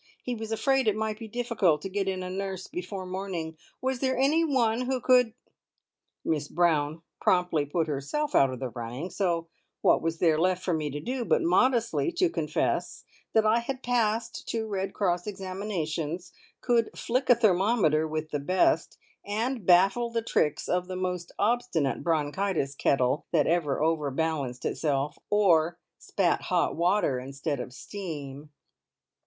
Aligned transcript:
He 0.23 0.33
was 0.33 0.51
afraid 0.51 0.87
it 0.87 0.95
might 0.95 1.19
be 1.19 1.27
difficult 1.27 1.83
to 1.83 1.87
get 1.87 2.07
in 2.07 2.23
a 2.23 2.29
nurse 2.31 2.65
before 2.65 3.05
morning. 3.05 3.55
Was 3.81 3.99
there 3.99 4.17
anyone 4.17 4.87
who 4.87 4.99
could 4.99 5.35
Miss 6.25 6.47
Brown 6.47 7.03
promptly 7.19 7.67
put 7.67 7.85
herself 7.87 8.33
out 8.33 8.49
of 8.49 8.59
the 8.59 8.69
running, 8.69 9.11
so 9.11 9.47
what 9.81 10.01
was 10.01 10.17
there 10.17 10.39
left 10.39 10.63
for 10.65 10.73
me 10.73 10.89
to 10.89 10.99
do 10.99 11.23
but 11.23 11.43
modestly 11.43 12.11
to 12.13 12.31
confess 12.31 13.03
that 13.33 13.45
I 13.45 13.59
had 13.59 13.83
passed 13.83 14.47
two 14.49 14.65
Red 14.65 14.91
Cross 14.95 15.27
examinations, 15.27 16.33
could 16.61 16.97
flick 16.97 17.29
a 17.29 17.35
thermometer 17.35 18.07
with 18.07 18.31
the 18.31 18.39
best, 18.39 18.97
and 19.23 19.67
baffle 19.67 20.09
the 20.09 20.23
tricks 20.23 20.67
of 20.67 20.87
the 20.87 20.95
most 20.95 21.31
obstinate 21.37 22.01
bronchitis 22.03 22.73
kettle 22.73 23.27
that 23.31 23.45
ever 23.45 23.83
overbalanced 23.83 24.65
itself, 24.65 25.19
or 25.29 25.77
spat 25.99 26.41
hot 26.41 26.75
water 26.75 27.19
instead 27.19 27.59
of 27.59 27.71
steam. 27.71 28.49